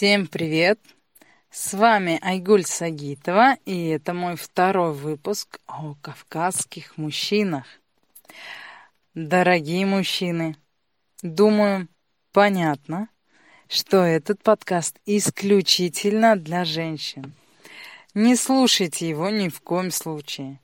Всем 0.00 0.28
привет! 0.28 0.80
С 1.50 1.74
вами 1.74 2.18
Айгуль 2.22 2.64
Сагитова, 2.64 3.58
и 3.66 3.88
это 3.88 4.14
мой 4.14 4.34
второй 4.34 4.94
выпуск 4.94 5.58
о 5.66 5.94
кавказских 6.00 6.96
мужчинах. 6.96 7.66
Дорогие 9.12 9.84
мужчины, 9.84 10.56
думаю, 11.20 11.86
понятно, 12.32 13.10
что 13.68 13.98
этот 13.98 14.42
подкаст 14.42 14.96
исключительно 15.04 16.34
для 16.34 16.64
женщин. 16.64 17.34
Не 18.14 18.36
слушайте 18.36 19.06
его 19.06 19.28
ни 19.28 19.50
в 19.50 19.60
коем 19.60 19.90
случае. 19.90 20.60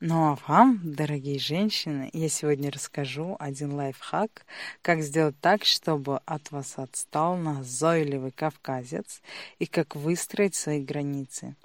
Ну 0.00 0.30
а 0.30 0.38
вам, 0.46 0.80
дорогие 0.84 1.40
женщины, 1.40 2.08
я 2.12 2.28
сегодня 2.28 2.70
расскажу 2.70 3.34
один 3.40 3.72
лайфхак, 3.72 4.46
как 4.80 5.02
сделать 5.02 5.34
так, 5.40 5.64
чтобы 5.64 6.18
от 6.18 6.52
вас 6.52 6.78
отстал 6.78 7.36
назойливый 7.36 8.30
кавказец 8.30 9.20
и 9.58 9.66
как 9.66 9.96
выстроить 9.96 10.54
свои 10.54 10.84
границы. 10.84 11.56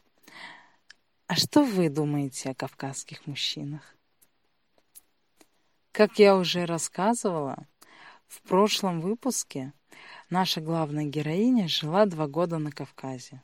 А 1.27 1.35
что 1.35 1.63
вы 1.63 1.89
думаете 1.89 2.49
о 2.49 2.55
кавказских 2.55 3.27
мужчинах? 3.27 3.95
Как 5.91 6.17
я 6.17 6.35
уже 6.35 6.65
рассказывала, 6.65 7.67
в 8.27 8.41
прошлом 8.41 8.99
выпуске 9.01 9.73
наша 10.31 10.59
главная 10.59 11.05
героиня 11.05 11.67
жила 11.67 12.07
два 12.07 12.25
года 12.25 12.57
на 12.57 12.71
Кавказе, 12.71 13.43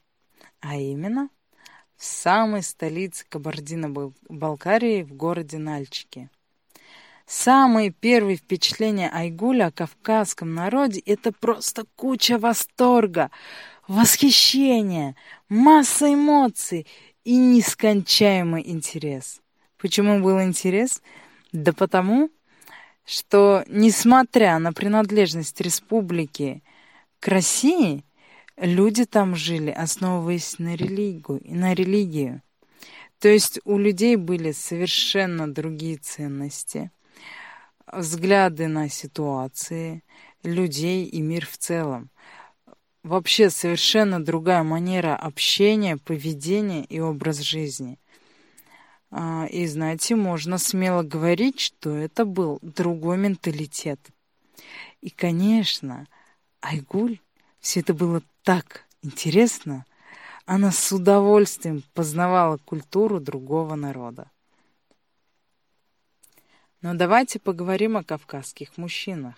а 0.62 0.78
именно 0.78 1.30
в 2.00 2.06
самой 2.06 2.64
столице 2.64 3.26
Кабардино-Балкарии, 3.28 5.04
в 5.04 5.14
городе 5.14 5.58
Нальчике. 5.58 6.30
Самые 7.28 7.92
первые 7.92 8.38
впечатления 8.38 9.10
Айгуля 9.14 9.66
о 9.66 9.72
кавказском 9.72 10.56
народе– 10.56 11.04
это 11.06 11.34
просто 11.34 11.84
куча 11.98 12.40
восторга, 12.40 13.32
восхищения, 13.90 15.18
масса 15.50 16.12
эмоций 16.14 16.88
и 17.26 17.36
нескончаемый 17.36 18.68
интерес. 18.68 19.42
Почему 19.78 20.24
был 20.24 20.42
интерес? 20.42 21.02
Да 21.52 21.74
потому, 21.74 22.30
что, 23.04 23.66
несмотря 23.68 24.58
на 24.60 24.72
принадлежность 24.72 25.60
республики 25.60 26.64
к 27.20 27.28
России, 27.28 28.06
люди 28.60 29.06
там 29.06 29.36
жили, 29.36 29.72
основываясь 29.72 30.60
на 30.60 30.76
религию, 30.76 31.42
на 31.46 31.74
религию. 31.74 32.42
То 33.20 33.28
есть 33.28 33.60
у 33.66 33.78
людей 33.78 34.16
были 34.16 34.52
совершенно 34.52 35.52
другие 35.54 35.98
ценности, 35.98 36.92
взгляды 37.92 38.68
на 38.68 38.90
ситуации, 38.90 40.04
людей 40.44 41.06
и 41.06 41.22
мир 41.22 41.46
в 41.46 41.58
целом. 41.58 42.10
Вообще 43.04 43.50
совершенно 43.50 44.24
другая 44.24 44.64
манера 44.64 45.16
общения, 45.16 45.98
поведения 45.98 46.84
и 46.84 47.00
образ 47.00 47.40
жизни. 47.40 47.98
А, 49.12 49.48
и, 49.50 49.66
знаете, 49.68 50.16
можно 50.16 50.58
смело 50.58 51.02
говорить, 51.02 51.60
что 51.60 51.96
это 51.96 52.26
был 52.26 52.60
другой 52.62 53.18
менталитет. 53.18 54.00
И, 55.02 55.10
конечно, 55.10 56.08
Айгуль 56.62 57.20
все 57.60 57.82
это 57.82 57.94
было 57.94 58.22
так 58.44 58.86
интересно. 59.02 59.86
Она 60.46 60.72
с 60.72 60.92
удовольствием 60.92 61.84
познавала 61.94 62.58
культуру 62.58 63.20
другого 63.20 63.76
народа. 63.76 64.32
Но 66.82 66.94
давайте 66.94 67.40
поговорим 67.40 67.98
о 67.98 68.04
кавказских 68.04 68.78
мужчинах. 68.78 69.36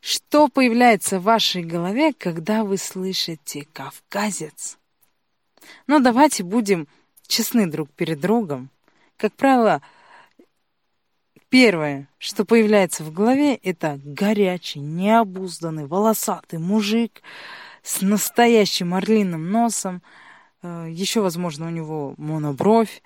Что 0.00 0.48
появляется 0.48 1.20
в 1.20 1.24
вашей 1.24 1.62
голове, 1.62 2.12
когда 2.12 2.64
вы 2.64 2.76
слышите 2.76 3.68
«кавказец»? 3.72 4.78
Ну, 5.86 6.00
давайте 6.00 6.42
будем 6.42 6.88
честны 7.28 7.70
друг 7.70 7.88
перед 7.90 8.20
другом. 8.20 8.68
Как 9.16 9.32
правило, 9.34 9.80
Первое, 11.52 12.08
что 12.16 12.46
появляется 12.46 13.04
в 13.04 13.12
голове, 13.12 13.56
это 13.56 14.00
горячий, 14.02 14.80
необузданный, 14.80 15.84
волосатый 15.84 16.58
мужик 16.58 17.20
с 17.82 18.00
настоящим 18.00 18.94
орлиным 18.94 19.50
носом. 19.50 20.00
Э, 20.62 20.86
еще, 20.88 21.20
возможно, 21.20 21.66
у 21.66 21.68
него 21.68 22.14
монобровь. 22.16 23.02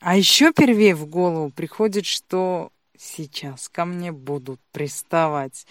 А 0.00 0.18
еще 0.18 0.52
первее 0.52 0.94
в 0.94 1.06
голову 1.06 1.48
приходит, 1.48 2.04
что 2.04 2.72
сейчас 2.98 3.70
ко 3.70 3.86
мне 3.86 4.12
будут 4.12 4.60
приставать. 4.72 5.66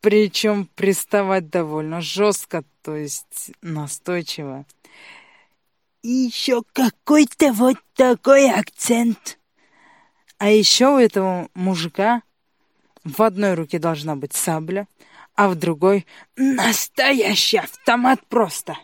Причем 0.00 0.68
приставать 0.74 1.50
довольно 1.50 2.00
жестко, 2.00 2.64
то 2.82 2.96
есть 2.96 3.52
настойчиво. 3.62 4.66
И 6.02 6.08
еще 6.08 6.64
какой-то 6.72 7.52
вот 7.52 7.76
такой 7.94 8.50
акцент. 8.50 9.37
А 10.38 10.50
еще 10.50 10.94
у 10.94 10.98
этого 10.98 11.48
мужика 11.54 12.22
в 13.02 13.22
одной 13.22 13.54
руке 13.54 13.78
должна 13.78 14.14
быть 14.14 14.34
сабля, 14.34 14.86
а 15.34 15.48
в 15.48 15.56
другой 15.56 16.06
настоящий 16.36 17.58
автомат 17.58 18.24
просто. 18.28 18.76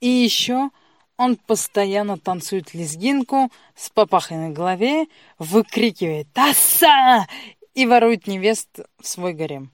И 0.00 0.08
еще 0.08 0.70
он 1.16 1.36
постоянно 1.36 2.18
танцует 2.18 2.74
лезгинку 2.74 3.52
с 3.76 3.88
папахой 3.90 4.36
на 4.36 4.50
голове, 4.50 5.06
выкрикивает 5.38 6.26
«Тасса!» 6.32 7.28
и 7.74 7.86
ворует 7.86 8.26
невест 8.26 8.80
в 9.00 9.06
свой 9.06 9.32
гарем. 9.32 9.70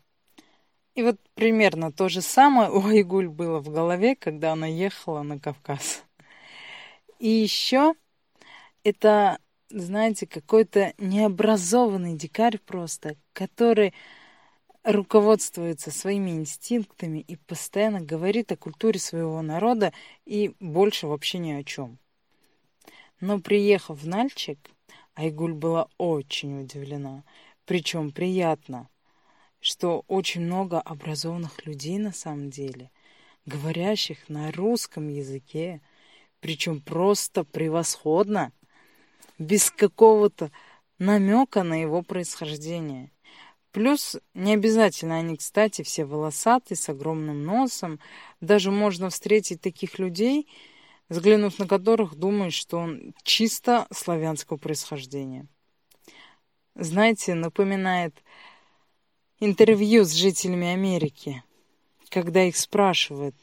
И 0.95 1.03
вот 1.03 1.17
примерно 1.35 1.93
то 1.93 2.11
же 2.11 2.21
самое 2.21 2.71
у 2.71 2.85
Айгуль 2.87 3.29
было 3.29 3.61
в 3.61 3.71
голове, 3.71 4.17
когда 4.17 4.53
она 4.53 4.67
ехала 4.67 5.23
на 5.23 5.39
Кавказ. 5.39 6.05
И 7.19 7.29
еще 7.29 7.95
это 8.85 9.39
знаете, 9.71 10.27
какой-то 10.27 10.95
необразованный 10.99 12.17
дикарь 12.17 12.59
просто, 12.59 13.17
который 13.33 13.95
руководствуется 14.85 15.91
своими 15.91 16.31
инстинктами 16.31 17.19
и 17.19 17.37
постоянно 17.37 18.01
говорит 18.01 18.51
о 18.53 18.57
культуре 18.57 18.99
своего 18.99 19.43
народа 19.43 19.93
и 20.25 20.55
больше 20.61 21.07
вообще 21.07 21.39
ни 21.39 21.51
о 21.53 21.65
чем. 21.65 21.99
Но 23.21 23.41
приехав 23.41 24.01
в 24.01 24.09
Нальчик, 24.09 24.59
Айгуль 25.15 25.53
была 25.53 25.89
очень 25.99 26.63
удивлена, 26.63 27.25
причем 27.65 28.13
приятно, 28.13 28.89
что 29.61 30.05
очень 30.07 30.43
много 30.43 30.81
образованных 30.81 31.67
людей 31.67 31.99
на 31.99 32.13
самом 32.13 32.49
деле, 32.49 32.91
говорящих 33.45 34.29
на 34.29 34.53
русском 34.53 35.09
языке, 35.09 35.83
причем 36.41 36.81
просто 36.81 37.45
превосходно– 37.45 38.53
без 39.39 39.71
какого-то 39.71 40.51
намека 40.99 41.63
на 41.63 41.81
его 41.81 42.03
происхождение. 42.03 43.11
Плюс 43.73 44.17
не 44.35 44.55
обязательно 44.55 45.17
они, 45.19 45.37
кстати, 45.37 45.83
все 45.83 46.05
волосатые, 46.05 46.77
с 46.77 46.89
огромным 46.89 47.45
носом. 47.45 48.01
Даже 48.41 48.71
можно 48.71 49.11
встретить 49.11 49.61
таких 49.61 49.99
людей, 49.99 50.49
взглянув 51.09 51.59
на 51.59 51.69
которых, 51.69 52.17
думаешь, 52.17 52.55
что 52.55 52.79
он 52.79 53.15
чисто 53.23 53.87
славянского 53.93 54.57
происхождения. 54.57 55.47
Знаете, 56.75 57.35
напоминает 57.35 58.23
интервью 59.39 60.05
с 60.05 60.13
жителями 60.13 60.69
Америки, 60.69 61.43
когда 62.09 62.45
их 62.45 62.57
спрашивают, 62.57 63.37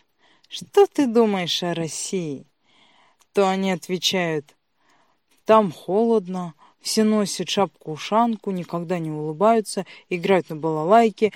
что 0.50 0.88
ты 0.88 1.08
думаешь 1.08 1.64
о 1.64 1.74
России, 1.74 2.48
то 3.34 3.50
они 3.50 3.72
отвечают, 3.72 4.56
там 5.46 5.72
холодно, 5.72 6.54
все 6.82 7.04
носят 7.04 7.50
шапку-ушанку, 7.50 8.52
никогда 8.52 9.00
не 9.00 9.12
улыбаются, 9.12 9.86
играют 10.10 10.50
на 10.50 10.56
балалайке, 10.56 11.32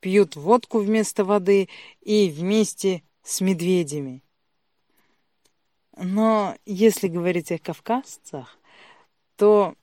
пьют 0.00 0.36
водку 0.36 0.78
вместо 0.78 1.24
воды 1.24 1.68
и 2.00 2.28
вместе 2.28 3.02
с 3.22 3.40
медведями. 3.40 4.22
Но 5.96 6.56
если 6.66 7.08
говорить 7.08 7.52
о 7.52 7.58
кавказцах, 7.58 8.58
то 9.36 9.74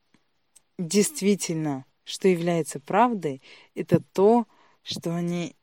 действительно, 0.77 1.85
что 2.03 2.27
является 2.27 2.79
правдой, 2.79 3.41
это 3.75 4.01
то, 4.13 4.45
что 4.83 5.15
они 5.15 5.55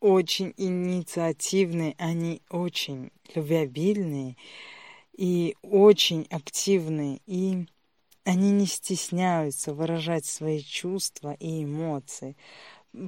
очень 0.00 0.54
инициативные, 0.56 1.94
они 1.98 2.40
очень 2.48 3.10
любвеобильные, 3.34 4.36
и 5.20 5.54
очень 5.60 6.26
активны, 6.30 7.20
и 7.26 7.66
они 8.24 8.52
не 8.52 8.64
стесняются 8.64 9.74
выражать 9.74 10.24
свои 10.24 10.62
чувства 10.62 11.34
и 11.34 11.64
эмоции. 11.64 12.38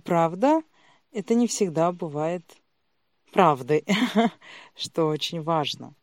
Правда, 0.04 0.62
это 1.10 1.32
не 1.32 1.46
всегда 1.46 1.90
бывает 1.90 2.44
правдой, 3.32 3.86
что 4.76 5.06
очень 5.06 5.40
важно. 5.40 5.94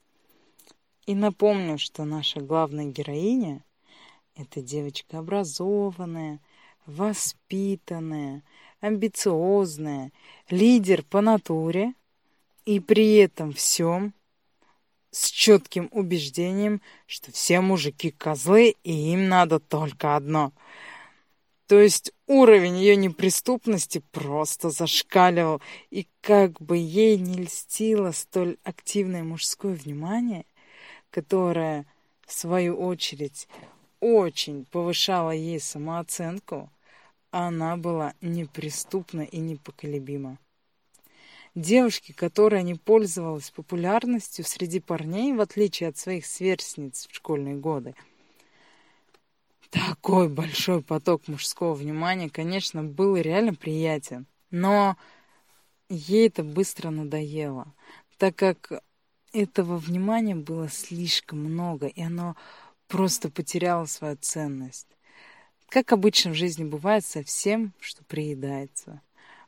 И 1.05 1.13
напомню, 1.13 1.77
что 1.77 2.05
наша 2.05 2.39
главная 2.41 2.85
героиня– 2.85 3.63
это 4.35 4.63
девочка 4.63 5.19
образованная, 5.19 6.39
воспитанная, 6.87 8.41
амбициозная, 8.79 10.11
лидер 10.49 11.03
по 11.03 11.21
натуре 11.21 11.93
и 12.65 12.79
при 12.79 13.17
этом 13.17 13.53
всем 13.53 14.15
с 15.11 15.29
четким 15.29 15.89
убеждением, 15.91 16.81
что 17.07 17.31
все 17.31 17.61
мужики 17.61 18.11
козлы 18.11 18.75
и 18.83 19.13
им 19.13 19.27
надо 19.29 19.59
только 19.59 20.15
одно. 20.15 20.53
То 21.67 21.79
есть 21.79 22.11
уровень 22.25 22.77
ее 22.77 22.95
неприступности 22.95 24.01
просто 24.11 24.71
зашкаливал, 24.71 25.61
и 25.91 26.07
как 26.21 26.59
бы 26.59 26.77
ей 26.77 27.17
не 27.17 27.43
льстило 27.43 28.11
столь 28.11 28.57
активное 28.63 29.23
мужское 29.23 29.75
внимание, 29.75 30.45
которое, 31.11 31.85
в 32.25 32.33
свою 32.33 32.75
очередь, 32.75 33.47
очень 33.99 34.65
повышало 34.65 35.31
ей 35.31 35.59
самооценку, 35.59 36.71
она 37.31 37.77
была 37.77 38.13
неприступна 38.21 39.21
и 39.21 39.37
непоколебима. 39.37 40.39
Девушке, 41.59 42.13
которая 42.13 42.61
не 42.61 42.75
пользовалась 42.75 43.51
популярностью 43.51 44.45
среди 44.45 44.79
парней, 44.79 45.33
в 45.33 45.41
отличие 45.41 45.89
от 45.89 45.97
своих 45.97 46.25
сверстниц 46.25 47.05
в 47.09 47.13
школьные 47.13 47.55
годы, 47.55 47.95
такой 49.69 50.29
большой 50.29 50.81
поток 50.81 51.27
мужского 51.27 51.73
внимания, 51.73 52.29
конечно, 52.29 52.81
был 52.81 53.17
реально 53.17 53.55
приятен. 53.55 54.25
Но 54.51 54.95
ей 55.89 56.27
это 56.27 56.45
быстро 56.45 56.91
надоело, 56.91 57.75
так 58.17 58.37
как 58.37 58.81
этого 59.33 59.75
внимания 59.75 60.35
было 60.35 60.69
слишком 60.69 61.39
много, 61.39 61.87
и 61.87 62.01
оно 62.01 62.37
просто 62.87 63.29
потеряло 63.29 63.83
свою 63.83 64.15
ценность. 64.15 64.87
Как 65.67 65.91
обычно 65.91 66.31
в 66.31 66.35
жизни 66.35 66.63
бывает 66.63 67.05
со 67.05 67.21
всем, 67.21 67.73
что 67.81 68.05
приедается. 68.05 69.01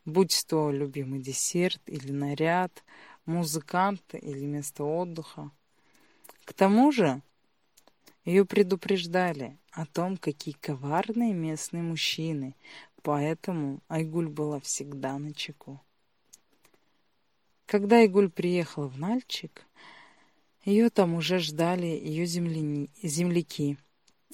Будь 0.06 0.45
то 0.48 0.71
любимый 0.71 1.19
десерт 1.19 1.81
или 1.86 2.12
наряд, 2.12 2.83
музыкант 3.25 4.01
или 4.13 4.45
место 4.45 4.83
отдыха. 4.83 5.51
К 6.45 6.53
тому 6.53 6.92
же 6.92 7.21
ее 8.25 8.45
предупреждали 8.45 9.57
о 9.71 9.86
том, 9.86 10.18
какие 10.18 10.56
коварные 10.56 11.33
местные 11.33 11.83
мужчины, 11.83 12.56
поэтому 13.03 13.81
Айгуль 13.88 14.27
была 14.27 14.59
всегда 14.59 15.18
на 15.18 15.33
чеку. 15.33 15.80
Когда 17.65 17.98
Айгуль 17.98 18.30
приехала 18.30 18.88
в 18.88 18.98
Нальчик, 19.00 19.65
ее 20.65 20.89
там 20.89 21.13
уже 21.13 21.39
ждали 21.39 21.86
ее 21.86 22.25
земляки– 22.25 23.77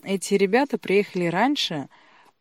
эти 0.04 0.36
ребята 0.36 0.78
приехали 0.78 1.26
раньше, 1.26 1.90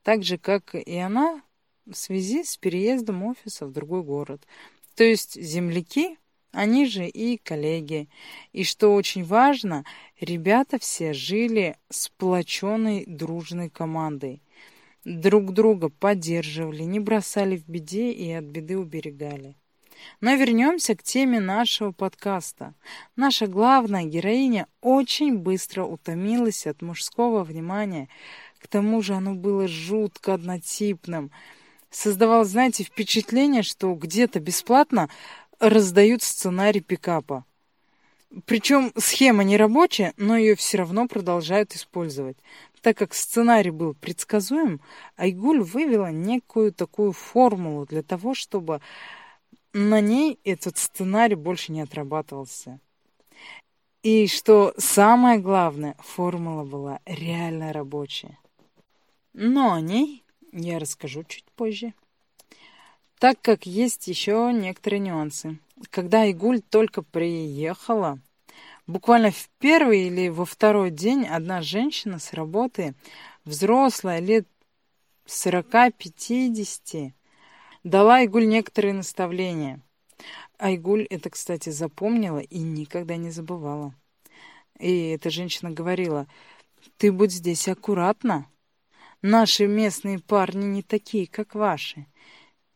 так 0.02 0.22
же, 0.22 0.38
как 0.38 0.74
и 0.74 0.98
она, 0.98 1.42
в 1.86 1.94
связи 1.94 2.44
с 2.44 2.56
переездом 2.56 3.22
офиса 3.24 3.66
в 3.66 3.72
другой 3.72 4.02
город. 4.02 4.46
То 4.94 5.04
есть 5.04 5.40
земляки, 5.40 6.18
они 6.52 6.86
же 6.86 7.06
и 7.06 7.36
коллеги. 7.36 8.08
И 8.52 8.64
что 8.64 8.94
очень 8.94 9.24
важно, 9.24 9.84
ребята 10.20 10.78
все 10.78 11.12
жили 11.12 11.76
сплоченной 11.90 13.04
дружной 13.06 13.68
командой. 13.68 14.42
Друг 15.04 15.52
друга 15.52 15.88
поддерживали, 15.88 16.82
не 16.82 16.98
бросали 16.98 17.56
в 17.56 17.68
беде 17.68 18.10
и 18.10 18.32
от 18.32 18.44
беды 18.44 18.78
уберегали. 18.78 19.54
Но 20.20 20.34
вернемся 20.34 20.96
к 20.96 21.02
теме 21.02 21.40
нашего 21.40 21.92
подкаста. 21.92 22.74
Наша 23.16 23.46
главная 23.46 24.04
героиня 24.04 24.66
очень 24.80 25.38
быстро 25.38 25.84
утомилась 25.84 26.66
от 26.66 26.82
мужского 26.82 27.44
внимания. 27.44 28.08
К 28.58 28.68
тому 28.68 29.02
же 29.02 29.14
оно 29.14 29.34
было 29.34 29.68
жутко 29.68 30.34
однотипным. 30.34 31.30
Создавалось, 31.90 32.48
знаете, 32.48 32.84
впечатление, 32.84 33.62
что 33.62 33.94
где-то 33.94 34.40
бесплатно 34.40 35.08
раздают 35.58 36.22
сценарий 36.22 36.80
пикапа. 36.80 37.44
Причем 38.44 38.92
схема 38.96 39.44
не 39.44 39.56
рабочая, 39.56 40.12
но 40.16 40.36
ее 40.36 40.56
все 40.56 40.78
равно 40.78 41.06
продолжают 41.06 41.74
использовать. 41.74 42.36
Так 42.82 42.98
как 42.98 43.14
сценарий 43.14 43.70
был 43.70 43.94
предсказуем, 43.94 44.80
Айгуль 45.16 45.60
вывела 45.60 46.10
некую 46.10 46.72
такую 46.72 47.12
формулу 47.12 47.86
для 47.86 48.02
того, 48.02 48.34
чтобы 48.34 48.80
на 49.72 50.00
ней 50.00 50.38
этот 50.44 50.78
сценарий 50.78 51.34
больше 51.34 51.72
не 51.72 51.80
отрабатывался. 51.80 52.80
И 54.02 54.28
что 54.28 54.72
самое 54.78 55.38
главное, 55.38 55.96
формула 55.98 56.64
была 56.64 57.00
реально 57.06 57.72
рабочая. 57.72 58.38
Но 59.32 59.72
о 59.72 59.80
ней 59.80 60.22
я 60.52 60.78
расскажу 60.78 61.24
чуть 61.24 61.44
позже. 61.56 61.94
Так 63.18 63.40
как 63.40 63.66
есть 63.66 64.08
еще 64.08 64.50
некоторые 64.52 65.00
нюансы. 65.00 65.58
Когда 65.90 66.24
Игуль 66.26 66.60
только 66.60 67.02
приехала, 67.02 68.18
буквально 68.86 69.30
в 69.30 69.48
первый 69.58 70.06
или 70.06 70.28
во 70.28 70.44
второй 70.44 70.90
день 70.90 71.26
одна 71.26 71.62
женщина 71.62 72.18
с 72.18 72.32
работы, 72.32 72.94
взрослая, 73.44 74.20
лет 74.20 74.46
40-50, 75.26 77.12
дала 77.84 78.16
Айгуль 78.16 78.46
некоторые 78.46 78.94
наставления. 78.94 79.80
Айгуль 80.58 81.04
это, 81.04 81.30
кстати, 81.30 81.70
запомнила 81.70 82.38
и 82.38 82.58
никогда 82.58 83.16
не 83.16 83.30
забывала. 83.30 83.94
И 84.78 85.08
эта 85.08 85.30
женщина 85.30 85.70
говорила, 85.70 86.26
«Ты 86.96 87.12
будь 87.12 87.32
здесь 87.32 87.68
аккуратна. 87.68 88.46
Наши 89.28 89.66
местные 89.66 90.20
парни 90.20 90.66
не 90.66 90.82
такие, 90.84 91.26
как 91.26 91.56
ваши. 91.56 92.06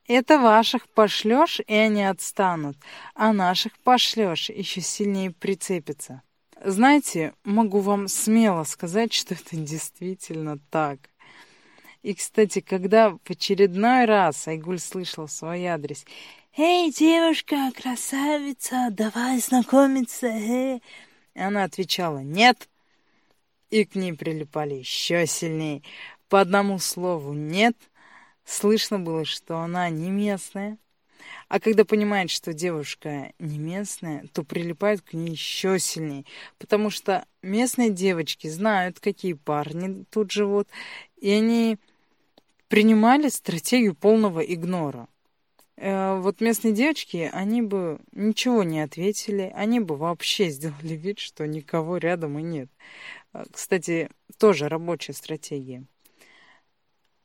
Это 0.09 0.37
ваших 0.37 0.89
пошлешь, 0.89 1.61
и 1.65 1.73
они 1.73 2.03
отстанут, 2.03 2.77
а 3.15 3.33
наших 3.33 3.79
пошлешь, 3.79 4.51
еще 4.51 4.81
сильнее 4.81 5.31
прицепятся». 5.31 6.23
Знаете, 6.63 7.35
могу 7.45 7.79
вам 7.79 8.09
смело 8.09 8.65
сказать, 8.65 9.13
что 9.13 9.35
это 9.35 9.57
действительно 9.57 10.59
так. 10.71 10.99
И, 12.03 12.15
кстати, 12.15 12.61
когда 12.61 13.11
в 13.11 13.21
очередной 13.29 14.05
раз 14.05 14.49
Айгуль 14.49 14.81
слышал 14.81 15.29
свой 15.29 15.65
адрес 15.67 16.05
«Эй, 16.57 16.91
девушка, 16.91 17.71
красавица, 17.75 18.89
давай 18.91 19.39
знакомиться, 19.39 20.27
эй!» 20.27 20.83
Она 21.35 21.63
отвечала 21.63 22.19
«Нет!» 22.19 22.69
И 23.71 23.85
к 23.85 23.95
ней 23.95 24.15
прилипали 24.15 24.75
еще 24.75 25.27
сильнее. 25.29 25.83
По 26.31 26.41
одному 26.41 26.79
слову 26.79 27.33
«нет» 27.33 27.77
слышно 28.45 29.01
было, 29.01 29.25
что 29.25 29.59
она 29.59 29.91
не 29.91 30.13
местная. 30.13 30.79
А 31.49 31.59
когда 31.59 31.85
понимает, 31.85 32.31
что 32.31 32.53
девушка 32.53 33.33
не 33.41 33.59
местная, 33.59 34.25
то 34.33 34.45
прилипает 34.45 35.03
к 35.03 35.13
ней 35.13 35.33
еще 35.33 35.81
сильнее. 35.81 36.25
Потому 36.59 36.89
что 36.89 37.27
местные 37.43 37.91
девочки 37.91 38.47
знают, 38.47 39.01
какие 39.01 39.33
парни 39.33 40.05
тут 40.09 40.31
живут, 40.31 40.69
и 41.17 41.31
они 41.31 41.79
принимали 42.69 43.29
стратегию 43.29 43.97
полного 43.97 44.39
игнора. 44.39 45.09
Э, 45.77 46.17
вот 46.21 46.41
местные 46.41 46.73
девочки, 46.73 47.29
они 47.33 47.61
бы 47.61 47.99
ничего 48.13 48.63
не 48.63 48.83
ответили, 48.83 49.53
они 49.57 49.81
бы 49.81 49.97
вообще 49.97 50.49
сделали 50.51 50.95
вид, 50.95 51.19
что 51.19 51.45
никого 51.49 51.97
рядом 51.97 52.39
и 52.39 52.43
нет. 52.43 52.69
Э, 53.33 53.43
кстати, 53.51 54.11
тоже 54.39 54.69
рабочая 54.69 55.13
стратегия. 55.13 55.85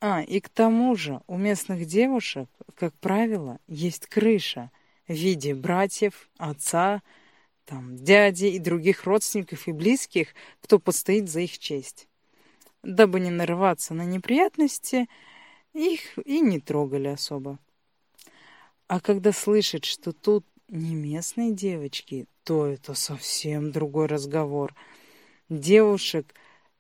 А, 0.08 0.22
и 0.22 0.40
к 0.40 0.50
тому 0.50 0.96
же 0.96 1.22
у 1.26 1.36
местных 1.36 1.88
девушек, 1.88 2.48
как 2.76 2.94
правило, 3.00 3.58
есть 3.68 4.06
крыша 4.06 4.70
в 5.08 5.14
виде 5.14 5.56
братьев, 5.56 6.30
отца, 6.38 7.02
там, 7.66 7.98
дяди 7.98 8.46
и 8.46 8.60
других 8.60 9.06
родственников 9.06 9.68
и 9.68 9.72
близких, 9.72 10.36
кто 10.62 10.78
постоит 10.78 11.28
за 11.28 11.40
их 11.40 11.58
честь. 11.58 12.08
Дабы 12.84 13.20
не 13.20 13.32
нарываться 13.32 13.96
на 13.96 14.04
неприятности, 14.04 15.10
их 15.74 16.20
и 16.24 16.40
не 16.40 16.60
трогали 16.60 17.08
особо. 17.08 17.58
А 18.86 19.00
когда 19.00 19.32
слышит, 19.32 19.86
что 19.86 20.14
тут 20.14 20.46
не 20.68 20.94
местные 20.94 21.52
девочки, 21.52 22.28
то 22.44 22.68
это 22.68 22.94
совсем 22.94 23.72
другой 23.72 24.06
разговор. 24.06 24.76
Девушек 25.50 26.36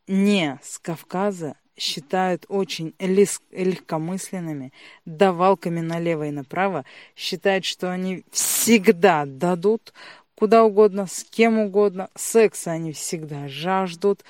не 0.05 0.60
с 0.62 0.77
Кавказа 0.77 1.58
считают 1.77 2.46
очень 2.48 2.94
легкомысленными, 3.00 4.74
давалками 5.05 5.82
налево 5.82 6.27
и 6.27 6.32
направо, 6.32 6.86
считают, 7.15 7.65
что 7.65 7.91
они 7.91 8.24
всегда 8.32 9.25
дадут 9.25 9.94
куда 10.36 10.63
угодно, 10.63 11.08
с 11.08 11.24
кем 11.24 11.60
угодно, 11.60 12.10
секса 12.15 12.72
они 12.72 12.91
всегда 12.91 13.48
жаждут, 13.48 14.24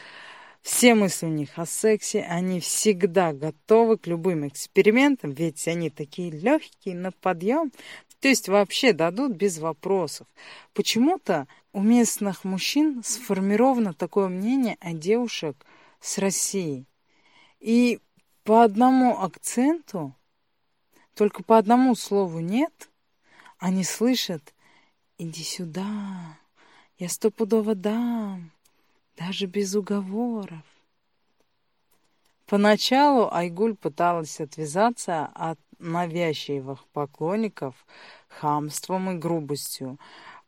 все 0.61 0.95
мысли 0.95 1.27
у 1.27 1.29
них 1.29 1.59
о 1.59 1.65
сексе, 1.65 2.21
они 2.21 2.59
всегда 2.59 3.33
готовы 3.33 3.97
к 3.97 4.07
любым 4.07 4.47
экспериментам, 4.47 5.31
ведь 5.31 5.67
они 5.67 5.89
такие 5.89 6.31
легкие 6.31 6.95
на 6.95 7.11
подъем, 7.11 7.71
то 8.19 8.27
есть 8.27 8.49
вообще 8.49 8.93
дадут 8.93 9.33
без 9.33 9.59
вопросов. 9.59 10.25
Почему-то 10.73 11.47
у 11.73 11.81
местных 11.81 12.43
мужчин 12.43 13.03
сформировано 13.03 13.93
такое 13.93 14.27
мнение 14.27 14.77
о 14.79 14.93
девушек 14.93 15.55
с 15.99 16.17
Россией. 16.17 16.85
И 17.59 18.00
по 18.43 18.63
одному 18.63 19.19
акценту 19.19 20.13
только 21.15 21.43
по 21.43 21.57
одному 21.57 21.95
слову 21.95 22.39
«нет», 22.39 22.89
они 23.57 23.83
слышат 23.83 24.53
«иди 25.17 25.43
сюда, 25.43 26.38
я 26.97 27.09
стопудово 27.09 27.74
дам, 27.74 28.51
даже 29.15 29.45
без 29.45 29.75
уговоров». 29.75 30.62
Поначалу 32.45 33.29
Айгуль 33.31 33.75
пыталась 33.75 34.39
отвязаться 34.39 35.25
от 35.33 35.57
навязчивых 35.79 36.85
поклонников 36.93 37.75
хамством 38.27 39.12
и 39.12 39.17
грубостью. 39.17 39.97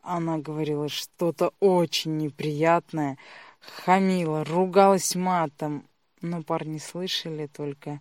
Она 0.01 0.37
говорила 0.37 0.89
что-то 0.89 1.53
очень 1.59 2.17
неприятное, 2.17 3.17
хамила, 3.59 4.43
ругалась 4.43 5.15
матом, 5.15 5.85
но 6.21 6.43
парни 6.43 6.77
слышали 6.77 7.47
только 7.47 7.99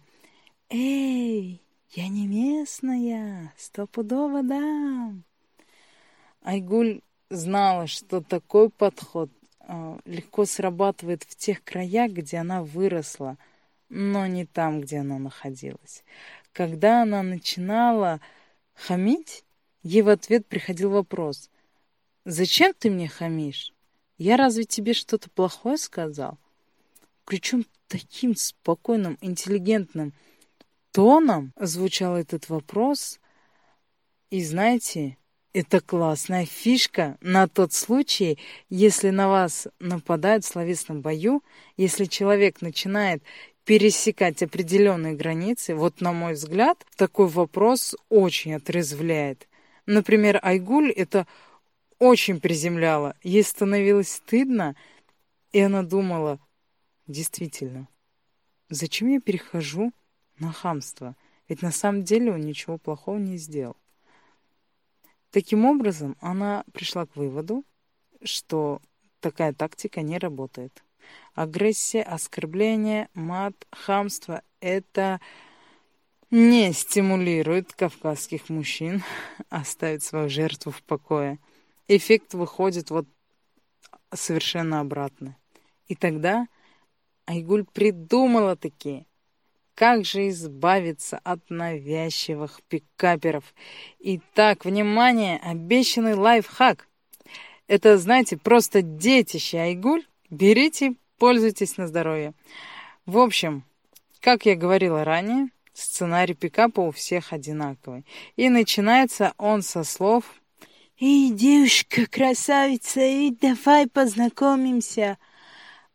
«Эй, 0.69 1.63
я 1.91 2.09
не 2.09 2.27
местная, 2.27 3.53
стопудово 3.57 4.43
дам!» 4.43 5.25
Айгуль 6.43 7.01
знала, 7.31 7.87
что 7.87 8.21
такой 8.21 8.71
подход 8.71 9.31
э, 9.61 9.99
легко 10.05 10.45
срабатывает 10.45 11.25
в 11.25 11.37
тех 11.37 11.63
краях, 11.65 12.13
где 12.13 12.39
она 12.39 12.63
выросла, 12.63 13.37
но 13.89 14.27
не 14.27 14.47
там, 14.47 14.81
где 14.81 14.99
она 14.99 15.19
находилась. 15.19 16.05
Когда 16.53 17.03
она 17.03 17.23
начинала 17.23 18.21
хамить, 18.75 19.45
ей 19.83 20.03
в 20.03 20.09
ответ 20.09 20.47
приходил 20.47 20.91
вопрос 20.91 21.51
«Зачем 22.25 22.73
ты 22.79 22.91
мне 22.91 23.09
хамишь? 23.09 23.73
Я 24.19 24.37
разве 24.37 24.65
тебе 24.65 24.95
что-то 24.95 25.31
плохое 25.31 25.79
сказал?» 25.79 26.39
Причем 27.25 27.67
таким 27.89 28.37
спокойным, 28.37 29.19
интеллигентным 29.21 30.13
тоном 30.93 31.53
звучал 31.59 32.17
этот 32.17 32.49
вопрос. 32.49 33.21
И 34.31 34.43
знаете, 34.45 35.17
это 35.53 35.81
классная 35.81 36.45
фишка 36.45 37.17
на 37.21 37.49
тот 37.49 37.73
случай, 37.73 38.39
если 38.69 39.11
на 39.11 39.29
вас 39.29 39.69
нападают 39.79 40.45
в 40.45 40.49
словесном 40.49 41.01
бою, 41.01 41.43
если 41.77 42.05
человек 42.05 42.61
начинает 42.61 43.23
пересекать 43.65 44.43
определенные 44.43 45.15
границы, 45.15 45.75
вот 45.75 46.01
на 46.01 46.13
мой 46.13 46.35
взгляд, 46.35 46.85
такой 46.97 47.27
вопрос 47.27 47.97
очень 48.09 48.55
отрезвляет. 48.55 49.49
Например, 49.87 50.39
Айгуль 50.43 50.91
это 50.91 51.27
очень 51.99 52.41
приземляла. 52.41 53.17
Ей 53.23 53.43
становилось 53.43 54.13
стыдно, 54.13 54.77
и 55.53 55.61
она 55.61 55.83
думала, 55.83 56.39
Действительно, 57.07 57.89
зачем 58.69 59.09
я 59.09 59.21
перехожу 59.21 59.93
на 60.39 60.53
хамство? 60.53 61.17
Ведь 61.49 61.63
на 61.63 61.71
самом 61.71 62.03
деле 62.03 62.33
он 62.33 62.41
ничего 62.41 62.79
плохого 62.79 63.19
не 63.19 63.37
сделал. 63.37 63.77
Таким 65.31 65.65
образом, 65.65 66.17
она 66.21 66.65
пришла 66.73 67.07
к 67.07 67.15
выводу, 67.15 67.65
что 68.23 68.81
такая 69.21 69.53
тактика 69.53 70.03
не 70.03 70.19
работает. 70.19 70.83
Агрессия, 71.35 72.03
оскорбление, 72.03 73.09
мат, 73.15 73.55
хамство– 73.71 74.43
это 74.61 75.21
не 76.31 76.73
стимулирует 76.73 77.73
кавказских 77.73 78.49
мужчин 78.49 79.05
оставить 79.49 80.03
свою 80.03 80.29
жертву 80.29 80.73
в 80.73 80.83
покое. 80.83 81.39
Эффект 81.87 82.35
выходит 82.35 82.91
вот 82.91 83.07
совершенно 84.13 84.81
обратно. 84.81 85.37
И 85.87 85.95
тогда 85.95 86.49
Айгуль 87.27 87.65
придумала 87.65 88.57
такие. 88.57 89.05
Как 89.75 90.07
же 90.07 90.31
избавиться 90.31 91.21
от 91.23 91.51
навязчивых 91.51 92.61
пикаперов? 92.69 93.55
Итак, 93.99 94.65
внимание, 94.65 95.39
обещанный 95.43 96.15
лайфхак. 96.15 96.89
Это, 97.67 97.99
знаете, 97.99 98.39
просто 98.39 98.81
детище 98.81 99.59
Айгуль. 99.59 100.05
Берите, 100.31 100.95
пользуйтесь 101.19 101.77
на 101.77 101.89
здоровье. 101.89 102.33
В 103.05 103.19
общем, 103.19 103.65
как 104.21 104.47
я 104.47 104.55
говорила 104.57 105.05
ранее, 105.05 105.51
сценарий 105.75 106.35
пикапа 106.35 106.81
у 106.81 106.91
всех 106.91 107.33
одинаковый. 107.33 108.07
И 108.37 108.49
начинается 108.49 109.35
он 109.37 109.63
со 109.63 109.85
слов 109.85 110.25
«Эй, 110.99 111.31
девушка, 111.31 112.07
красавица, 112.07 113.01
и 113.01 113.31
давай 113.31 113.87
познакомимся». 113.89 115.19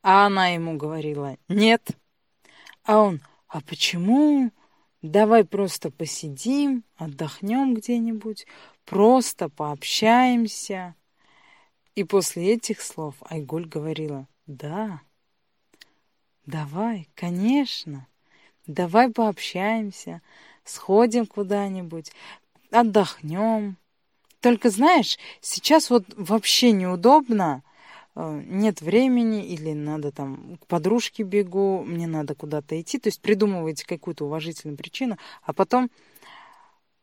А 0.01 0.25
она 0.25 0.49
ему 0.49 0.77
говорила 0.77 1.37
«нет». 1.47 1.91
А 2.83 2.99
он 2.99 3.21
«а 3.47 3.61
почему? 3.61 4.51
Давай 5.01 5.43
просто 5.45 5.91
посидим, 5.91 6.83
отдохнем 6.95 7.75
где-нибудь, 7.75 8.47
просто 8.85 9.49
пообщаемся». 9.49 10.95
И 11.95 12.03
после 12.03 12.53
этих 12.53 12.81
слов 12.81 13.15
Айгуль 13.21 13.67
говорила 13.67 14.27
«да, 14.47 15.01
давай, 16.45 17.09
конечно, 17.15 18.07
давай 18.65 19.11
пообщаемся, 19.11 20.21
сходим 20.63 21.25
куда-нибудь, 21.25 22.11
отдохнем». 22.71 23.77
Только 24.41 24.71
знаешь, 24.71 25.19
сейчас 25.39 25.91
вот 25.91 26.03
вообще 26.15 26.71
неудобно, 26.71 27.63
нет 28.29 28.81
времени 28.81 29.45
или 29.45 29.73
надо 29.73 30.11
там 30.11 30.57
к 30.61 30.67
подружке 30.67 31.23
бегу, 31.23 31.83
мне 31.83 32.07
надо 32.07 32.35
куда-то 32.35 32.79
идти. 32.79 32.99
То 32.99 33.07
есть 33.07 33.21
придумываете 33.21 33.85
какую-то 33.85 34.25
уважительную 34.25 34.77
причину, 34.77 35.17
а 35.43 35.53
потом 35.53 35.89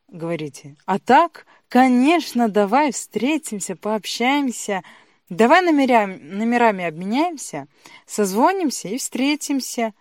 говорите, 0.07 0.75
а 0.85 0.99
так, 0.99 1.45
конечно, 1.67 2.49
давай 2.49 2.91
встретимся, 2.91 3.75
пообщаемся, 3.75 4.83
давай 5.29 5.61
номерами, 5.61 6.17
номерами 6.17 6.85
обменяемся, 6.85 7.67
созвонимся 8.05 8.87
и 8.87 8.97
встретимся. 8.97 9.93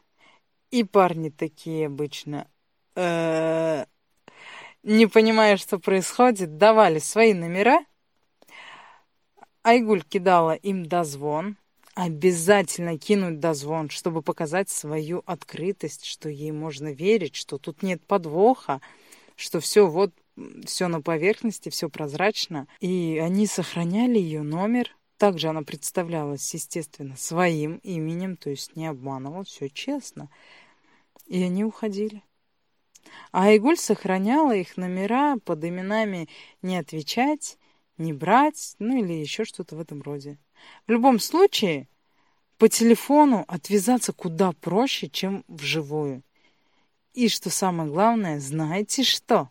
И 0.70 0.84
парни 0.84 1.30
такие 1.30 1.86
обычно, 1.86 2.46
э, 2.94 3.86
не 4.82 5.06
понимая, 5.06 5.56
что 5.56 5.78
происходит, 5.78 6.58
давали 6.58 6.98
свои 6.98 7.32
номера, 7.32 7.84
Айгуль 9.68 10.02
кидала 10.02 10.54
им 10.54 10.86
дозвон, 10.86 11.58
обязательно 11.94 12.96
кинуть 12.96 13.38
дозвон, 13.38 13.90
чтобы 13.90 14.22
показать 14.22 14.70
свою 14.70 15.22
открытость, 15.26 16.06
что 16.06 16.30
ей 16.30 16.52
можно 16.52 16.90
верить, 16.90 17.36
что 17.36 17.58
тут 17.58 17.82
нет 17.82 18.02
подвоха, 18.02 18.80
что 19.36 19.60
все 19.60 19.86
вот 19.86 20.14
все 20.64 20.88
на 20.88 21.02
поверхности, 21.02 21.68
все 21.68 21.90
прозрачно. 21.90 22.66
И 22.80 23.20
они 23.22 23.46
сохраняли 23.46 24.18
ее 24.18 24.40
номер. 24.40 24.96
Также 25.18 25.48
она 25.48 25.60
представлялась, 25.60 26.54
естественно, 26.54 27.14
своим 27.18 27.76
именем, 27.82 28.38
то 28.38 28.48
есть 28.48 28.74
не 28.74 28.86
обманывала, 28.86 29.44
все 29.44 29.68
честно. 29.68 30.30
И 31.26 31.42
они 31.42 31.62
уходили. 31.62 32.22
А 33.32 33.48
Айгуль 33.48 33.76
сохраняла 33.76 34.56
их 34.56 34.78
номера 34.78 35.36
под 35.44 35.62
именами 35.62 36.26
«Не 36.62 36.78
отвечать», 36.78 37.58
не 37.98 38.12
брать, 38.12 38.74
ну 38.78 38.96
или 38.98 39.12
еще 39.12 39.44
что-то 39.44 39.76
в 39.76 39.80
этом 39.80 40.02
роде. 40.02 40.38
В 40.86 40.90
любом 40.90 41.18
случае, 41.18 41.88
по 42.56 42.68
телефону 42.68 43.44
отвязаться 43.46 44.12
куда 44.12 44.52
проще, 44.52 45.08
чем 45.08 45.44
вживую. 45.48 46.22
И 47.14 47.28
что 47.28 47.50
самое 47.50 47.88
главное, 47.88 48.40
знаете 48.40 49.04
что? 49.04 49.50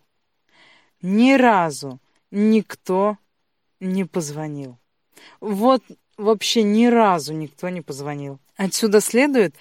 Ни 1.01 1.33
разу 1.33 1.99
никто 2.31 3.17
не 3.79 4.05
позвонил. 4.05 4.77
Вот 5.39 5.83
вообще 6.17 6.63
ни 6.63 6.85
разу 6.87 7.33
никто 7.33 7.69
не 7.69 7.81
позвонил. 7.81 8.39
Отсюда 8.55 9.01
следует 9.01 9.55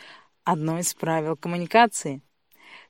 одно 0.44 0.78
из 0.78 0.94
правил 0.94 1.36
коммуникации. 1.36 2.22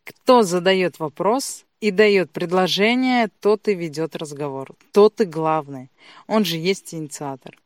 Кто 0.05 0.43
задает 0.43 0.99
вопрос, 0.99 1.66
и 1.81 1.91
дает 1.91 2.31
предложение, 2.31 3.29
тот 3.41 3.69
и 3.69 3.75
ведет 3.75 4.17
разговор. 4.17 4.75
Тот 4.93 5.21
и 5.21 5.25
главный. 5.25 5.91
Он 6.27 6.45
же 6.45 6.57
есть 6.57 6.95
инициатор. 6.95 7.59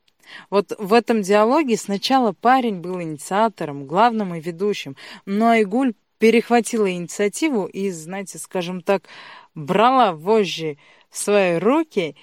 Вот 0.49 0.73
в 0.79 0.93
этом 0.93 1.23
диалоге 1.23 1.76
сначала 1.76 2.33
парень 2.33 2.81
был 2.81 3.00
инициатором, 3.02 3.87
главным 3.87 4.35
и 4.35 4.40
ведущим, 4.40 4.97
но 5.26 5.49
Айгуль 5.49 5.95
перехватила 6.19 6.90
инициативу 6.90 7.67
и, 7.67 7.90
знаете, 7.90 8.38
скажем 8.38 8.83
так, 8.83 9.05
брала 9.55 10.12
вожжи 10.12 10.76
в 11.09 11.19
свои 11.19 11.57
руки, 11.57 12.14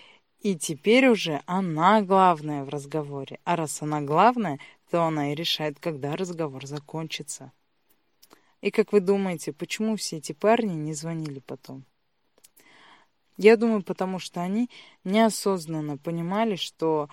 и 0.41 0.56
теперь 0.56 1.08
уже 1.08 1.41
она 1.46 2.01
главная 2.01 2.63
в 2.63 2.70
разговоре. 2.70 3.39
А 3.44 3.56
раз 3.56 3.82
она 3.82 4.01
главная, 4.01 4.60
то 4.89 5.03
она 5.03 5.32
и 5.32 5.36
решает, 5.36 5.79
когда 5.79 6.15
разговор 6.15 6.65
закончится. 6.65 7.51
И 8.61 8.71
как 8.71 8.91
вы 8.91 8.99
думаете, 8.99 9.53
почему 9.53 9.95
все 9.95 10.17
эти 10.17 10.31
парни 10.31 10.73
не 10.73 10.93
звонили 10.93 11.39
потом? 11.39 11.85
Я 13.37 13.55
думаю, 13.55 13.83
потому 13.83 14.17
что 14.17 14.41
они 14.41 14.69
неосознанно 15.03 15.97
понимали, 15.97 16.55
что 16.55 17.07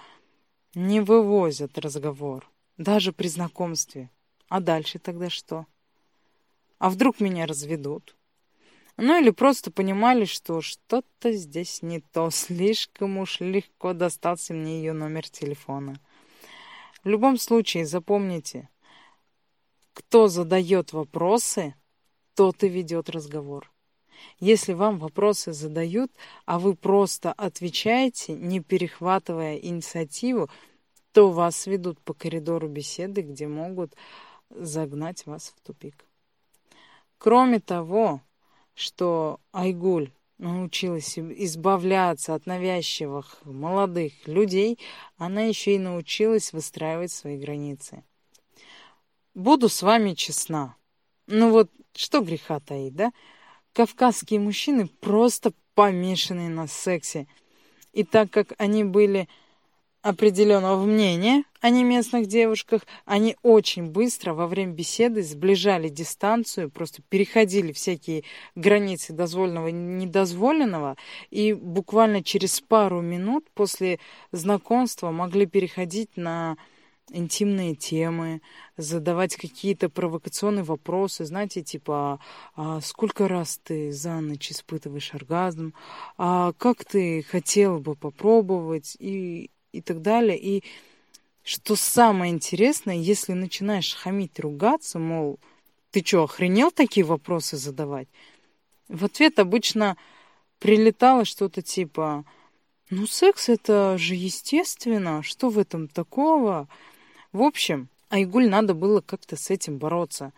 не 0.75 1.01
вывозят 1.01 1.79
разговор, 1.79 2.51
даже 2.79 3.13
при 3.13 3.29
знакомстве. 3.29 4.11
А 4.49 4.61
дальше 4.61 4.99
тогда 4.99 5.29
что? 5.29 5.67
А 6.79 6.89
вдруг 6.89 7.21
меня 7.21 7.47
разведут? 7.47 8.17
Ну 8.97 9.21
или 9.21 9.31
просто 9.31 9.71
понимали, 9.71 10.25
что 10.25 10.61
что-то 10.61 11.33
здесь 11.33 11.83
не 11.83 12.01
то, 12.01 12.31
слишком 12.31 13.19
уж 13.19 13.41
легко 13.41 13.93
достался 13.93 14.55
мне 14.55 14.79
ее 14.79 14.93
номер 14.93 15.29
телефона. 15.29 15.97
В 17.03 17.09
любом 17.09 17.37
случае, 17.37 17.87
запомните, 17.87 18.69
кто 19.95 20.29
задает 20.29 20.93
вопросы, 20.93 21.75
тот 22.35 22.63
и 22.65 22.69
ведет 22.69 23.09
разговор. 23.09 23.71
Если 24.41 24.73
вам 24.73 24.99
вопросы 24.99 25.53
задают, 25.53 26.11
а 26.45 26.59
вы 26.59 26.75
просто 26.75 27.33
отвечаете, 27.33 28.33
не 28.33 28.61
перехватывая 28.61 29.57
инициативу, 29.57 30.51
то 31.13 31.31
вас 31.31 31.67
ведут 31.67 32.01
по 32.01 32.13
коридору 32.13 32.69
беседы, 32.69 33.23
где 33.23 33.47
могут 33.47 33.95
загнать 34.51 35.27
вас 35.27 35.55
в 35.57 35.61
тупик. 35.61 36.05
Кроме 37.19 37.61
того, 37.61 38.21
что 38.75 39.41
Айгуль 39.53 40.11
научилась 40.39 41.19
избавляться 41.19 42.35
от 42.35 42.47
навязчивых 42.47 43.39
молодых 43.45 44.13
людей, 44.27 44.79
она 45.17 45.43
еще 45.43 45.77
и 45.77 45.79
научилась 45.79 46.53
выстраивать 46.53 47.13
свои 47.13 47.39
границы. 47.39 48.03
Буду 49.35 49.69
с 49.69 49.83
вами 49.83 50.15
честна. 50.15 50.77
Ну 51.27 51.51
вот, 51.51 51.69
что 51.93 52.21
греха 52.21 52.61
таить, 52.61 52.95
да? 52.95 53.13
Кавказские 53.73 54.39
мужчины 54.39 54.87
просто 54.87 55.53
помешанные 55.75 56.49
на 56.49 56.69
сексе. 56.69 57.27
И 57.93 58.05
так 58.05 58.31
как 58.31 58.53
они 58.59 58.85
были 58.85 59.29
определенного 60.03 60.85
мнения 60.85 61.43
о 61.61 61.71
неместных 61.71 62.27
девушках, 62.27 62.83
они 63.07 63.37
очень 63.43 63.91
быстро 63.91 64.35
во 64.35 64.47
время 64.47 64.73
беседы 64.73 65.25
сближали 65.25 65.89
дистанцию, 65.89 66.71
просто 66.71 67.03
переходили 67.09 67.73
всякие 67.73 68.23
границы 68.55 69.15
дозволенного 69.15 69.69
и 69.69 69.73
недозволенного, 69.73 70.97
и 71.31 71.55
буквально 71.55 72.23
через 72.23 72.61
пару 72.61 73.01
минут 73.01 73.51
после 73.55 73.99
знакомства 74.31 75.11
могли 75.11 75.47
переходить 75.47 76.17
на 76.17 76.57
интимные 77.11 77.75
темы, 77.75 78.41
задавать 78.77 79.37
какие-то 79.37 79.89
провокационные 79.89 80.65
вопросы, 80.65 81.25
знаете, 81.25 81.63
типа, 81.63 82.21
а 82.57 82.81
сколько 82.81 83.29
раз 83.29 83.61
ты 83.63 83.93
за 83.93 84.21
ночь 84.21 84.51
испытываешь 84.51 85.15
оргазм, 85.15 85.75
а 86.17 86.53
как 86.59 86.85
ты 86.85 87.23
хотел 87.23 87.81
бы 87.81 87.95
попробовать, 87.95 88.97
и 88.99 89.51
и 89.75 89.81
так 89.81 90.01
далее. 90.03 90.39
И 90.39 90.65
что 91.43 91.77
самое 91.77 92.33
интересное, 92.33 92.97
если 92.97 93.33
начинаешь 93.33 93.95
хамить, 93.95 94.39
ругаться, 94.41 94.99
мол, 94.99 95.39
ты 95.91 96.03
что, 96.05 96.25
охренел 96.25 96.71
такие 96.71 97.05
вопросы 97.05 97.57
задавать? 97.57 98.09
В 98.89 99.05
ответ 99.05 99.39
обычно 99.39 99.97
прилетало 100.59 101.25
что-то 101.25 101.61
типа, 101.61 102.25
ну, 102.91 103.07
секс 103.07 103.49
это 103.49 103.99
же 103.99 104.15
естественно, 104.15 105.23
что 105.23 105.49
в 105.51 105.59
этом 105.59 105.89
такого? 105.89 106.69
В 107.35 107.43
общем, 107.43 107.89
Айгуль 108.11 108.49
надо 108.49 108.75
было 108.75 109.01
как-то 109.01 109.35
с 109.35 109.51
этим 109.51 109.79
бороться. 109.79 110.33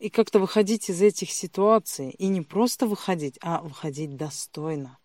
И 0.00 0.10
как-то 0.10 0.40
выходить 0.40 0.90
из 0.90 1.00
этих 1.00 1.30
ситуаций. 1.30 2.10
И 2.10 2.26
не 2.26 2.42
просто 2.42 2.88
выходить, 2.88 3.38
а 3.40 3.62
выходить 3.62 4.16
достойно. 4.16 4.98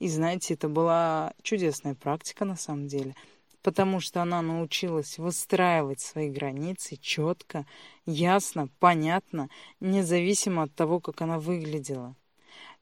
И 0.00 0.08
знаете, 0.08 0.54
это 0.54 0.68
была 0.68 1.34
чудесная 1.42 1.94
практика 1.94 2.44
на 2.44 2.56
самом 2.56 2.88
деле, 2.88 3.14
потому 3.62 4.00
что 4.00 4.22
она 4.22 4.42
научилась 4.42 5.18
выстраивать 5.18 6.00
свои 6.00 6.30
границы 6.30 6.96
четко, 6.96 7.64
ясно, 8.04 8.68
понятно, 8.80 9.50
независимо 9.78 10.64
от 10.64 10.74
того, 10.74 10.98
как 10.98 11.20
она 11.20 11.38
выглядела. 11.38 12.16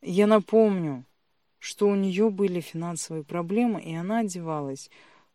Я 0.00 0.26
напомню, 0.26 1.04
что 1.58 1.86
у 1.86 1.94
нее 1.94 2.30
были 2.30 2.60
финансовые 2.60 3.24
проблемы, 3.24 3.82
и 3.82 3.94
она 3.94 4.20
одевалась 4.20 4.88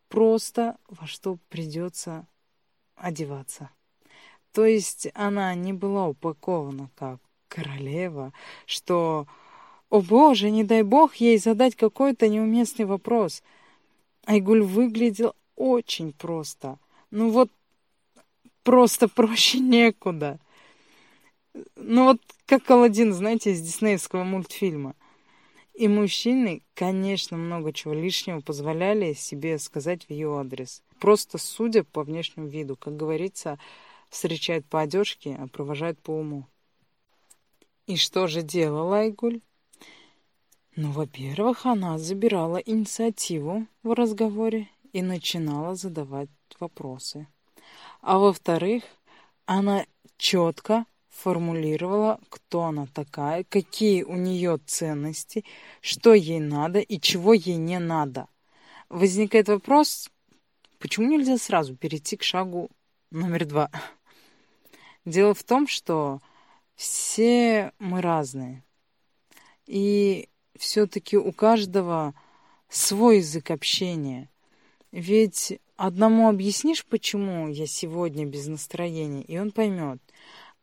просто 0.07 0.77
во 0.89 1.05
что 1.05 1.37
придется 1.49 2.25
одеваться. 3.01 3.69
То 4.53 4.65
есть 4.65 5.07
она 5.13 5.53
не 5.55 5.73
была 5.73 6.07
упакована 6.07 6.89
как 6.95 7.19
королева, 7.47 8.33
что 8.65 9.27
о 9.89 10.01
боже, 10.01 10.51
не 10.51 10.63
дай 10.63 10.83
бог 10.83 11.15
ей 11.15 11.37
задать 11.37 11.75
какой-то 11.75 12.29
неуместный 12.29 12.85
вопрос. 12.85 13.43
Айгуль 14.25 14.63
выглядел 14.63 15.35
очень 15.57 16.13
просто. 16.13 16.77
Ну 17.11 17.29
вот 17.29 17.49
просто 18.63 19.07
проще 19.07 19.59
некуда. 19.59 20.39
Ну 21.75 22.05
вот 22.05 22.21
как 22.45 22.69
Алладин, 22.71 23.13
знаете, 23.13 23.51
из 23.51 23.61
диснеевского 23.61 24.23
мультфильма. 24.23 24.95
И 25.73 25.87
мужчины, 25.87 26.61
конечно, 26.73 27.37
много 27.37 27.73
чего 27.73 27.93
лишнего 27.93 28.41
позволяли 28.41 29.13
себе 29.13 29.57
сказать 29.59 30.05
в 30.05 30.09
ее 30.09 30.39
адрес. 30.39 30.83
Просто 31.01 31.39
судя 31.39 31.83
по 31.83 32.03
внешнему 32.03 32.47
виду, 32.47 32.75
как 32.75 32.95
говорится, 32.95 33.57
встречают 34.11 34.67
по 34.67 34.81
одежке, 34.81 35.35
а 35.39 35.47
провожают 35.47 35.99
по 35.99 36.11
уму. 36.11 36.45
И 37.87 37.95
что 37.95 38.27
же 38.27 38.43
делала 38.43 38.99
Айгуль? 38.99 39.41
Ну, 40.75 40.91
во-первых, 40.91 41.65
она 41.65 41.97
забирала 41.97 42.57
инициативу 42.57 43.65
в 43.81 43.93
разговоре 43.93 44.69
и 44.93 45.01
начинала 45.01 45.73
задавать 45.73 46.29
вопросы. 46.59 47.27
А 48.01 48.19
во-вторых, 48.19 48.83
она 49.47 49.87
четко 50.17 50.85
формулировала, 51.09 52.19
кто 52.29 52.65
она 52.65 52.85
такая, 52.93 53.43
какие 53.49 54.03
у 54.03 54.15
нее 54.15 54.59
ценности, 54.67 55.45
что 55.81 56.13
ей 56.13 56.39
надо 56.39 56.77
и 56.79 56.99
чего 56.99 57.33
ей 57.33 57.55
не 57.55 57.79
надо. 57.79 58.27
Возникает 58.87 59.47
вопрос, 59.47 60.11
почему 60.81 61.07
нельзя 61.07 61.37
сразу 61.37 61.75
перейти 61.75 62.17
к 62.17 62.23
шагу 62.23 62.69
номер 63.11 63.45
два? 63.45 63.69
Дело 65.05 65.33
в 65.33 65.43
том, 65.43 65.67
что 65.67 66.21
все 66.75 67.71
мы 67.79 68.01
разные. 68.01 68.63
И 69.67 70.27
все-таки 70.57 71.17
у 71.17 71.31
каждого 71.31 72.13
свой 72.67 73.17
язык 73.17 73.51
общения. 73.51 74.29
Ведь 74.91 75.59
одному 75.77 76.27
объяснишь, 76.27 76.85
почему 76.85 77.47
я 77.47 77.67
сегодня 77.67 78.25
без 78.25 78.47
настроения, 78.47 79.23
и 79.23 79.37
он 79.37 79.51
поймет. 79.51 80.01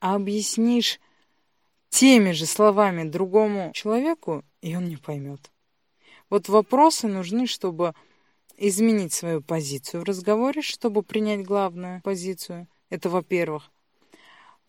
А 0.01 0.17
объяснишь 0.17 1.01
теми 1.89 2.33
же 2.33 2.47
словами 2.47 3.09
другому 3.09 3.73
человеку, 3.73 4.45
и 4.61 4.77
он 4.77 4.89
не 4.89 4.97
поймет. 4.97 5.51
Вот 6.31 6.49
вопросы 6.49 7.07
нужны, 7.07 7.47
чтобы 7.47 7.95
изменить 8.59 9.13
свою 9.13 9.41
позицию 9.41 10.03
в 10.03 10.05
разговоре, 10.05 10.63
чтобы 10.63 11.03
принять 11.03 11.47
главную 11.47 12.03
позицию. 12.03 12.67
Это 12.91 13.09
во-первых. 13.09 13.71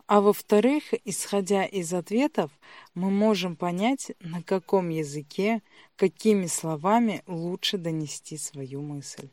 А 0.06 0.20
во-вторых, 0.20 0.92
исходя 1.04 1.64
из 1.64 1.92
ответов, 1.92 2.50
мы 2.94 3.10
можем 3.10 3.54
понять, 3.54 4.12
на 4.20 4.42
каком 4.42 4.88
языке, 4.88 5.62
какими 5.96 6.46
словами 6.46 7.22
лучше 7.26 7.78
донести 7.78 8.36
свою 8.36 8.82
мысль. 8.82 9.28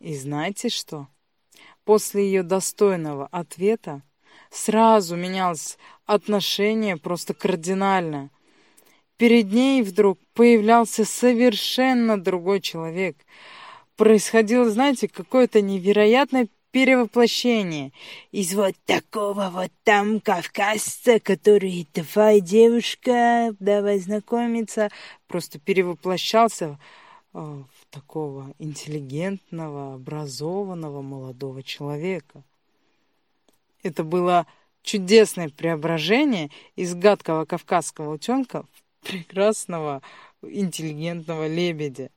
И 0.00 0.14
знаете 0.14 0.68
что? 0.68 1.08
После 1.84 2.26
ее 2.26 2.42
достойного 2.42 3.26
ответа 3.28 4.02
сразу 4.50 5.16
менялось 5.16 5.78
отношение 6.04 6.96
просто 6.96 7.34
кардинально. 7.34 8.30
Перед 9.16 9.50
ней 9.50 9.82
вдруг 9.82 10.20
появлялся 10.38 11.04
совершенно 11.04 12.16
другой 12.16 12.60
человек. 12.60 13.16
Происходило, 13.96 14.70
знаете, 14.70 15.08
какое-то 15.08 15.60
невероятное 15.60 16.46
перевоплощение 16.70 17.90
из 18.30 18.54
вот 18.54 18.76
такого 18.86 19.50
вот 19.52 19.72
там 19.82 20.20
кавказца, 20.20 21.18
который 21.18 21.88
давай, 21.92 22.40
девушка, 22.40 23.52
давай 23.58 23.98
знакомиться, 23.98 24.90
просто 25.26 25.58
перевоплощался 25.58 26.78
э, 27.34 27.38
в 27.38 27.86
такого 27.90 28.54
интеллигентного, 28.60 29.94
образованного 29.94 31.02
молодого 31.02 31.64
человека. 31.64 32.44
Это 33.82 34.04
было 34.04 34.46
чудесное 34.84 35.48
преображение 35.48 36.50
из 36.76 36.94
гадкого 36.94 37.44
кавказского 37.44 38.14
утенка 38.14 38.62
в 38.62 38.88
прекрасного 39.08 40.02
интеллигентного 40.42 41.46
лебедя. 41.46 42.10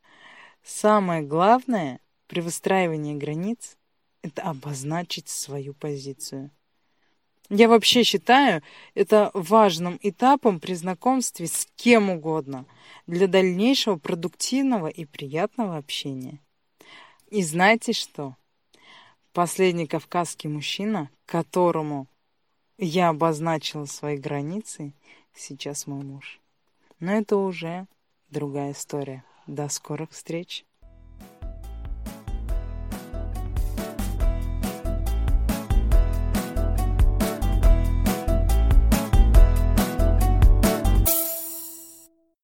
Самое 0.63 1.21
главное 1.21 1.99
при 2.27 2.41
выстраивании 2.41 3.15
границ 3.15 3.77
это 4.21 4.43
обозначить 4.43 5.29
свою 5.29 5.73
позицию. 5.73 6.51
Я 7.49 7.67
вообще 7.67 8.03
считаю 8.03 8.63
это 8.93 9.29
важным 9.33 9.99
этапом 10.01 10.61
при 10.61 10.73
знакомстве 10.73 11.47
с 11.47 11.67
кем 11.75 12.09
угодно 12.09 12.65
для 13.07 13.27
дальнейшего 13.27 13.97
продуктивного 13.97 14.87
и 14.87 15.03
приятного 15.03 15.75
общения. 15.75 16.39
И 17.29 17.43
знаете 17.43 17.91
что? 17.91 18.37
Последний 19.33 19.87
кавказский 19.87 20.49
мужчина, 20.49 21.09
которому 21.25 22.07
я 22.77 23.09
обозначила 23.09 23.85
свои 23.85 24.17
границы, 24.17 24.93
сейчас 25.35 25.87
мой 25.87 26.03
муж. 26.03 26.39
Но 26.99 27.13
это 27.13 27.35
уже 27.35 27.85
другая 28.31 28.71
история. 28.71 29.23
До 29.45 29.69
скорых 29.69 30.11
встреч! 30.11 30.65